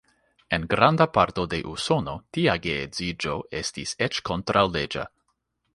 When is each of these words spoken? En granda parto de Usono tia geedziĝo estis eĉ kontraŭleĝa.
En 0.55 0.63
granda 0.69 1.05
parto 1.17 1.43
de 1.51 1.59
Usono 1.73 2.15
tia 2.37 2.57
geedziĝo 2.65 3.37
estis 3.61 3.95
eĉ 4.09 4.23
kontraŭleĝa. 4.33 5.11